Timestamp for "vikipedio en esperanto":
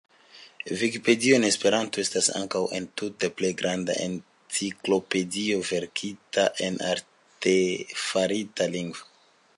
0.77-2.01